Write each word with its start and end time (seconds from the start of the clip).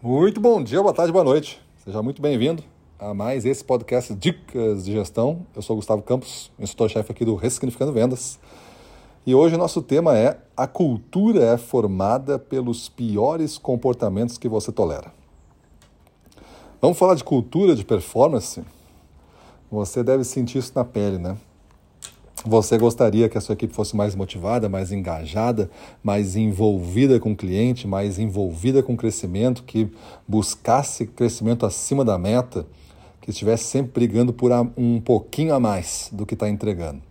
Muito 0.00 0.40
bom 0.40 0.62
dia, 0.62 0.80
boa 0.80 0.94
tarde, 0.94 1.10
boa 1.10 1.24
noite. 1.24 1.60
Seja 1.84 2.00
muito 2.00 2.22
bem-vindo 2.22 2.62
a 3.00 3.12
mais 3.12 3.44
esse 3.44 3.64
podcast 3.64 4.14
Dicas 4.14 4.84
de 4.84 4.92
Gestão. 4.92 5.44
Eu 5.56 5.60
sou 5.60 5.74
Gustavo 5.74 6.02
Campos, 6.02 6.52
instrutor-chefe 6.56 7.10
aqui 7.10 7.24
do 7.24 7.34
Ressignificando 7.34 7.92
Vendas. 7.92 8.38
E 9.26 9.34
hoje 9.34 9.56
o 9.56 9.58
nosso 9.58 9.82
tema 9.82 10.16
é 10.16 10.38
a 10.56 10.68
cultura 10.68 11.42
é 11.42 11.58
formada 11.58 12.38
pelos 12.38 12.88
piores 12.88 13.58
comportamentos 13.58 14.38
que 14.38 14.48
você 14.48 14.70
tolera. 14.70 15.12
Vamos 16.80 16.96
falar 16.96 17.16
de 17.16 17.24
cultura 17.24 17.74
de 17.74 17.84
performance? 17.84 18.62
Você 19.68 20.04
deve 20.04 20.22
sentir 20.22 20.58
isso 20.58 20.70
na 20.76 20.84
pele, 20.84 21.18
né? 21.18 21.36
Você 22.48 22.78
gostaria 22.78 23.28
que 23.28 23.36
a 23.36 23.42
sua 23.42 23.52
equipe 23.52 23.74
fosse 23.74 23.94
mais 23.94 24.14
motivada, 24.14 24.70
mais 24.70 24.90
engajada, 24.90 25.70
mais 26.02 26.34
envolvida 26.34 27.20
com 27.20 27.32
o 27.32 27.36
cliente, 27.36 27.86
mais 27.86 28.18
envolvida 28.18 28.82
com 28.82 28.94
o 28.94 28.96
crescimento, 28.96 29.62
que 29.64 29.92
buscasse 30.26 31.06
crescimento 31.06 31.66
acima 31.66 32.06
da 32.06 32.16
meta, 32.16 32.64
que 33.20 33.28
estivesse 33.28 33.64
sempre 33.64 33.92
brigando 33.92 34.32
por 34.32 34.50
um 34.78 34.98
pouquinho 34.98 35.54
a 35.54 35.60
mais 35.60 36.08
do 36.10 36.24
que 36.24 36.32
está 36.32 36.48
entregando. 36.48 37.02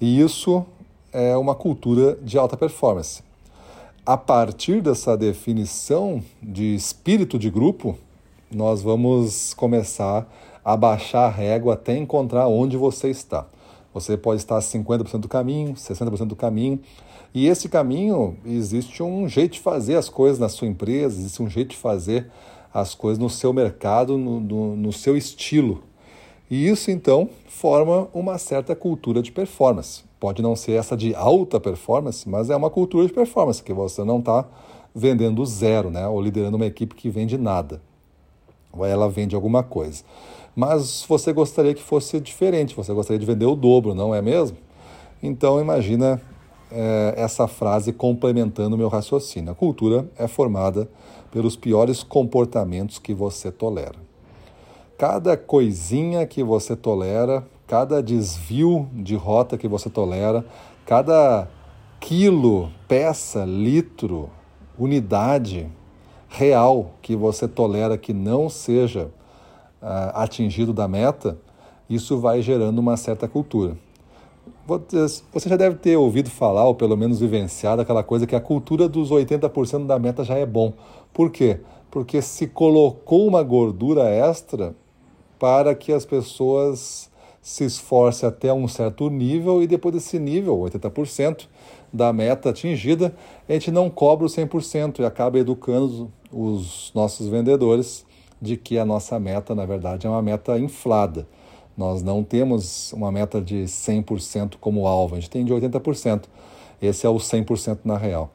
E 0.00 0.20
isso 0.20 0.64
é 1.12 1.36
uma 1.36 1.56
cultura 1.56 2.16
de 2.22 2.38
alta 2.38 2.56
performance. 2.56 3.24
A 4.06 4.16
partir 4.16 4.80
dessa 4.80 5.16
definição 5.16 6.22
de 6.40 6.76
espírito 6.76 7.40
de 7.40 7.50
grupo, 7.50 7.98
nós 8.52 8.82
vamos 8.82 9.52
começar 9.52 10.32
a 10.64 10.76
baixar 10.76 11.26
a 11.26 11.28
régua 11.28 11.74
até 11.74 11.96
encontrar 11.96 12.46
onde 12.46 12.76
você 12.76 13.10
está. 13.10 13.44
Você 14.00 14.16
pode 14.16 14.40
estar 14.40 14.58
50% 14.58 15.18
do 15.18 15.28
caminho, 15.28 15.74
60% 15.74 16.26
do 16.26 16.36
caminho. 16.36 16.80
E 17.34 17.46
esse 17.46 17.68
caminho, 17.68 18.36
existe 18.44 19.02
um 19.02 19.28
jeito 19.28 19.54
de 19.54 19.60
fazer 19.60 19.96
as 19.96 20.08
coisas 20.08 20.38
na 20.38 20.48
sua 20.48 20.68
empresa, 20.68 21.18
existe 21.18 21.42
um 21.42 21.48
jeito 21.48 21.70
de 21.70 21.76
fazer 21.76 22.30
as 22.72 22.94
coisas 22.94 23.18
no 23.18 23.28
seu 23.28 23.52
mercado, 23.52 24.16
no, 24.16 24.40
no, 24.40 24.76
no 24.76 24.92
seu 24.92 25.16
estilo. 25.16 25.82
E 26.50 26.68
isso, 26.68 26.90
então, 26.90 27.28
forma 27.48 28.08
uma 28.14 28.38
certa 28.38 28.74
cultura 28.74 29.20
de 29.20 29.30
performance. 29.30 30.02
Pode 30.18 30.40
não 30.40 30.56
ser 30.56 30.72
essa 30.72 30.96
de 30.96 31.14
alta 31.14 31.60
performance, 31.60 32.28
mas 32.28 32.50
é 32.50 32.56
uma 32.56 32.70
cultura 32.70 33.06
de 33.06 33.12
performance, 33.12 33.62
que 33.62 33.72
você 33.72 34.02
não 34.04 34.20
está 34.20 34.46
vendendo 34.94 35.44
zero, 35.44 35.90
né? 35.90 36.08
ou 36.08 36.20
liderando 36.20 36.56
uma 36.56 36.66
equipe 36.66 36.94
que 36.94 37.10
vende 37.10 37.36
nada. 37.36 37.82
Ou 38.72 38.86
ela 38.86 39.08
vende 39.08 39.34
alguma 39.34 39.62
coisa 39.62 40.02
mas 40.58 41.04
você 41.08 41.32
gostaria 41.32 41.72
que 41.72 41.80
fosse 41.80 42.18
diferente, 42.18 42.74
você 42.74 42.92
gostaria 42.92 43.20
de 43.20 43.24
vender 43.24 43.46
o 43.46 43.54
dobro, 43.54 43.94
não 43.94 44.12
é 44.12 44.20
mesmo? 44.20 44.56
Então 45.22 45.60
imagina 45.60 46.20
é, 46.68 47.14
essa 47.16 47.46
frase 47.46 47.92
complementando 47.92 48.74
o 48.74 48.78
meu 48.78 48.88
raciocínio. 48.88 49.52
A 49.52 49.54
cultura 49.54 50.10
é 50.18 50.26
formada 50.26 50.90
pelos 51.30 51.54
piores 51.54 52.02
comportamentos 52.02 52.98
que 52.98 53.14
você 53.14 53.52
tolera. 53.52 53.94
Cada 54.98 55.36
coisinha 55.36 56.26
que 56.26 56.42
você 56.42 56.74
tolera, 56.74 57.46
cada 57.64 58.02
desvio 58.02 58.88
de 58.92 59.14
rota 59.14 59.56
que 59.56 59.68
você 59.68 59.88
tolera, 59.88 60.44
cada 60.84 61.46
quilo, 62.00 62.68
peça, 62.88 63.44
litro, 63.44 64.28
unidade 64.76 65.70
real 66.28 66.94
que 67.00 67.14
você 67.14 67.46
tolera 67.46 67.96
que 67.96 68.12
não 68.12 68.48
seja 68.48 69.08
uh, 69.82 70.14
atingido 70.14 70.72
da 70.72 70.88
meta, 70.88 71.38
isso 71.88 72.18
vai 72.18 72.42
gerando 72.42 72.78
uma 72.78 72.96
certa 72.96 73.26
cultura. 73.26 73.76
Você 75.32 75.48
já 75.48 75.56
deve 75.56 75.76
ter 75.76 75.96
ouvido 75.96 76.28
falar, 76.28 76.66
ou 76.66 76.74
pelo 76.74 76.96
menos 76.96 77.20
vivenciado, 77.20 77.80
aquela 77.80 78.02
coisa 78.02 78.26
que 78.26 78.36
a 78.36 78.40
cultura 78.40 78.86
dos 78.86 79.10
80% 79.10 79.86
da 79.86 79.98
meta 79.98 80.22
já 80.22 80.36
é 80.36 80.44
bom. 80.44 80.74
Por 81.12 81.30
quê? 81.30 81.60
Porque 81.90 82.20
se 82.20 82.46
colocou 82.46 83.26
uma 83.26 83.42
gordura 83.42 84.04
extra 84.10 84.74
para 85.38 85.74
que 85.74 85.90
as 85.90 86.04
pessoas 86.04 87.10
se 87.40 87.64
esforcem 87.64 88.28
até 88.28 88.52
um 88.52 88.68
certo 88.68 89.08
nível 89.08 89.62
e 89.62 89.66
depois 89.66 89.94
desse 89.94 90.18
nível, 90.18 90.58
80% 90.58 91.46
da 91.90 92.12
meta 92.12 92.50
atingida, 92.50 93.14
a 93.48 93.52
gente 93.54 93.70
não 93.70 93.88
cobra 93.88 94.26
o 94.26 94.28
100% 94.28 94.98
e 94.98 95.04
acaba 95.04 95.38
educando 95.38 96.12
os 96.30 96.92
nossos 96.94 97.26
vendedores 97.26 98.04
de 98.40 98.56
que 98.56 98.78
a 98.78 98.84
nossa 98.84 99.18
meta, 99.18 99.54
na 99.54 99.66
verdade, 99.66 100.06
é 100.06 100.10
uma 100.10 100.22
meta 100.22 100.58
inflada. 100.58 101.26
Nós 101.76 102.02
não 102.02 102.24
temos 102.24 102.92
uma 102.92 103.12
meta 103.12 103.40
de 103.40 103.64
100% 103.64 104.54
como 104.60 104.86
alvo, 104.86 105.14
a 105.14 105.20
gente 105.20 105.30
tem 105.30 105.44
de 105.44 105.52
80%. 105.52 106.24
Esse 106.80 107.06
é 107.06 107.08
o 107.08 107.16
100% 107.16 107.80
na 107.84 107.96
real. 107.96 108.32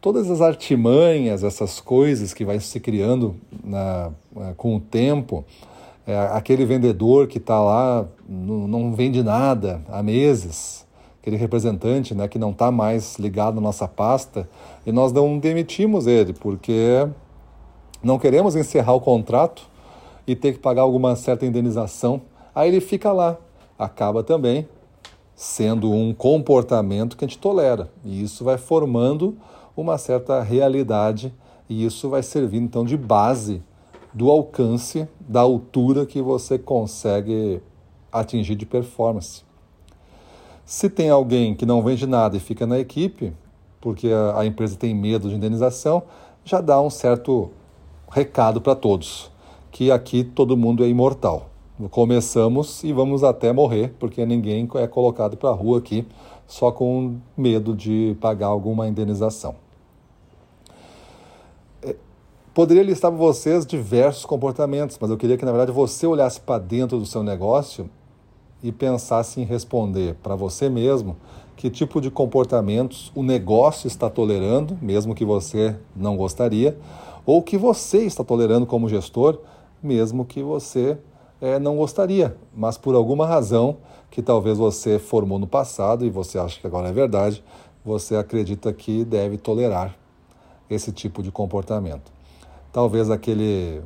Todas 0.00 0.30
as 0.30 0.40
artimanhas, 0.40 1.44
essas 1.44 1.78
coisas 1.78 2.32
que 2.32 2.42
vai 2.42 2.58
se 2.58 2.80
criando 2.80 3.36
na, 3.62 4.10
é, 4.36 4.54
com 4.56 4.76
o 4.76 4.80
tempo, 4.80 5.44
é, 6.06 6.16
aquele 6.32 6.64
vendedor 6.64 7.26
que 7.26 7.36
está 7.36 7.60
lá, 7.60 8.08
não, 8.26 8.66
não, 8.66 8.94
vende 8.94 9.22
nada 9.22 9.82
há 9.88 10.02
meses, 10.02 10.86
aquele 11.20 11.36
representante 11.36 12.14
né, 12.14 12.28
que 12.28 12.38
não 12.38 12.50
está 12.50 12.70
mais 12.70 13.18
ligado 13.18 13.58
à 13.58 13.60
nossa 13.60 13.86
pasta, 13.86 14.48
e 14.86 14.90
nós 14.90 15.12
não 15.12 15.38
demitimos 15.38 16.06
ele, 16.06 16.32
porque 16.32 17.06
não 18.02 18.18
queremos 18.18 18.56
encerrar 18.56 18.94
o 18.94 19.00
contrato 19.00 19.68
e 20.26 20.34
ter 20.34 20.52
que 20.52 20.58
pagar 20.58 20.82
alguma 20.82 21.16
certa 21.16 21.44
indenização, 21.44 22.22
aí 22.54 22.68
ele 22.68 22.80
fica 22.80 23.12
lá. 23.12 23.36
Acaba 23.78 24.22
também 24.22 24.68
sendo 25.34 25.90
um 25.90 26.12
comportamento 26.12 27.16
que 27.16 27.24
a 27.24 27.28
gente 27.28 27.38
tolera. 27.38 27.90
E 28.04 28.22
isso 28.22 28.44
vai 28.44 28.58
formando 28.58 29.36
uma 29.76 29.96
certa 29.96 30.42
realidade 30.42 31.32
e 31.68 31.84
isso 31.84 32.08
vai 32.08 32.22
servir 32.22 32.58
então 32.58 32.84
de 32.84 32.96
base 32.96 33.62
do 34.12 34.30
alcance, 34.30 35.08
da 35.20 35.40
altura 35.40 36.04
que 36.04 36.20
você 36.20 36.58
consegue 36.58 37.62
atingir 38.12 38.56
de 38.56 38.66
performance. 38.66 39.44
Se 40.64 40.90
tem 40.90 41.10
alguém 41.10 41.54
que 41.54 41.64
não 41.64 41.82
vende 41.82 42.06
nada 42.06 42.36
e 42.36 42.40
fica 42.40 42.66
na 42.66 42.78
equipe, 42.78 43.32
porque 43.80 44.08
a, 44.36 44.44
empresa 44.44 44.76
tem 44.76 44.94
medo 44.94 45.28
de 45.28 45.36
indenização, 45.36 46.02
já 46.44 46.60
dá 46.60 46.80
um 46.80 46.90
certo 46.90 47.50
recado 48.10 48.60
para 48.60 48.74
todos, 48.74 49.30
que 49.70 49.90
aqui 49.90 50.24
todo 50.24 50.56
mundo 50.56 50.84
é 50.84 50.88
imortal. 50.88 51.48
Começamos 51.90 52.84
e 52.84 52.92
vamos 52.92 53.24
até 53.24 53.52
morrer, 53.52 53.94
porque 53.98 54.26
ninguém 54.26 54.68
é 54.74 54.86
colocado 54.86 55.36
para 55.36 55.48
a 55.48 55.54
rua 55.54 55.78
aqui 55.78 56.06
só 56.46 56.72
com 56.72 57.16
medo 57.36 57.74
de 57.74 58.16
pagar 58.20 58.48
alguma 58.48 58.88
indenização. 58.88 59.54
É, 61.82 61.94
poderia 62.52 62.82
listar 62.82 63.10
para 63.10 63.18
vocês 63.18 63.64
diversos 63.64 64.26
comportamentos, 64.26 64.98
mas 65.00 65.10
eu 65.10 65.16
queria 65.16 65.38
que, 65.38 65.44
na 65.44 65.52
verdade, 65.52 65.70
você 65.70 66.06
olhasse 66.06 66.40
para 66.40 66.58
dentro 66.58 66.98
do 66.98 67.06
seu 67.06 67.22
negócio 67.22 67.88
e 68.62 68.72
pensasse 68.72 69.40
em 69.40 69.44
responder 69.44 70.16
para 70.16 70.34
você 70.34 70.68
mesmo 70.68 71.16
que 71.60 71.68
tipo 71.68 72.00
de 72.00 72.10
comportamentos 72.10 73.12
o 73.14 73.22
negócio 73.22 73.86
está 73.86 74.08
tolerando, 74.08 74.78
mesmo 74.80 75.14
que 75.14 75.26
você 75.26 75.76
não 75.94 76.16
gostaria, 76.16 76.74
ou 77.26 77.42
que 77.42 77.58
você 77.58 77.98
está 77.98 78.24
tolerando 78.24 78.64
como 78.64 78.88
gestor, 78.88 79.38
mesmo 79.82 80.24
que 80.24 80.42
você 80.42 80.96
é, 81.38 81.58
não 81.58 81.76
gostaria, 81.76 82.34
mas 82.56 82.78
por 82.78 82.94
alguma 82.94 83.26
razão 83.26 83.76
que 84.10 84.22
talvez 84.22 84.56
você 84.56 84.98
formou 84.98 85.38
no 85.38 85.46
passado 85.46 86.06
e 86.06 86.08
você 86.08 86.38
acha 86.38 86.58
que 86.58 86.66
agora 86.66 86.88
é 86.88 86.92
verdade, 86.92 87.44
você 87.84 88.16
acredita 88.16 88.72
que 88.72 89.04
deve 89.04 89.36
tolerar 89.36 89.94
esse 90.70 90.90
tipo 90.90 91.22
de 91.22 91.30
comportamento. 91.30 92.10
Talvez 92.72 93.10
aquele 93.10 93.82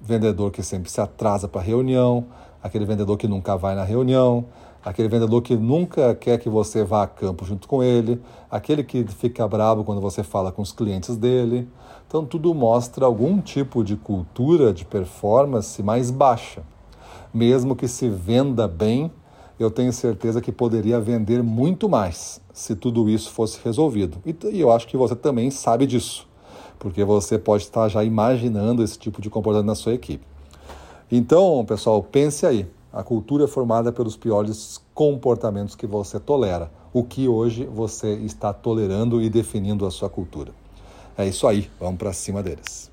vendedor 0.00 0.50
que 0.50 0.62
sempre 0.62 0.90
se 0.90 0.98
atrasa 0.98 1.46
para 1.46 1.60
a 1.60 1.64
reunião, 1.64 2.24
aquele 2.62 2.86
vendedor 2.86 3.18
que 3.18 3.28
nunca 3.28 3.54
vai 3.54 3.74
na 3.74 3.84
reunião, 3.84 4.46
aquele 4.84 5.08
vendedor 5.08 5.40
que 5.42 5.56
nunca 5.56 6.14
quer 6.14 6.38
que 6.38 6.48
você 6.48 6.82
vá 6.84 7.04
a 7.04 7.06
campo 7.06 7.44
junto 7.44 7.68
com 7.68 7.82
ele, 7.82 8.20
aquele 8.50 8.82
que 8.82 9.04
fica 9.04 9.46
bravo 9.46 9.84
quando 9.84 10.00
você 10.00 10.22
fala 10.22 10.50
com 10.50 10.62
os 10.62 10.72
clientes 10.72 11.16
dele. 11.16 11.68
Então, 12.06 12.24
tudo 12.26 12.52
mostra 12.54 13.06
algum 13.06 13.40
tipo 13.40 13.82
de 13.82 13.96
cultura 13.96 14.72
de 14.72 14.84
performance 14.84 15.82
mais 15.82 16.10
baixa. 16.10 16.62
Mesmo 17.32 17.74
que 17.74 17.88
se 17.88 18.08
venda 18.08 18.68
bem, 18.68 19.10
eu 19.58 19.70
tenho 19.70 19.92
certeza 19.92 20.40
que 20.40 20.52
poderia 20.52 21.00
vender 21.00 21.42
muito 21.42 21.88
mais 21.88 22.40
se 22.52 22.74
tudo 22.74 23.08
isso 23.08 23.30
fosse 23.30 23.60
resolvido. 23.64 24.18
E 24.26 24.60
eu 24.60 24.70
acho 24.70 24.86
que 24.86 24.96
você 24.96 25.14
também 25.14 25.50
sabe 25.50 25.86
disso, 25.86 26.28
porque 26.78 27.04
você 27.04 27.38
pode 27.38 27.62
estar 27.62 27.88
já 27.88 28.04
imaginando 28.04 28.82
esse 28.82 28.98
tipo 28.98 29.22
de 29.22 29.30
comportamento 29.30 29.68
na 29.68 29.74
sua 29.74 29.94
equipe. 29.94 30.26
Então, 31.10 31.64
pessoal, 31.64 32.02
pense 32.02 32.44
aí. 32.44 32.66
A 32.92 33.02
cultura 33.02 33.44
é 33.44 33.46
formada 33.46 33.90
pelos 33.90 34.16
piores 34.16 34.81
comportamentos 34.94 35.74
que 35.74 35.86
você 35.86 36.20
tolera. 36.20 36.70
O 36.92 37.02
que 37.02 37.26
hoje 37.26 37.64
você 37.64 38.12
está 38.16 38.52
tolerando 38.52 39.22
e 39.22 39.30
definindo 39.30 39.86
a 39.86 39.90
sua 39.90 40.10
cultura. 40.10 40.52
É 41.16 41.26
isso 41.26 41.46
aí, 41.46 41.70
vamos 41.80 41.98
para 41.98 42.12
cima 42.12 42.42
deles. 42.42 42.91